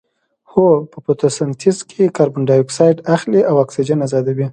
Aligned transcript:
هو 0.51 0.67
په 0.91 0.97
فتوسنتیز 1.05 1.77
کې 1.89 2.13
کاربن 2.17 2.43
ډای 2.47 2.61
اکسایډ 2.63 2.97
اخلي 3.15 3.41
او 3.49 3.55
اکسیجن 3.65 3.99
ازادوي 4.07 4.47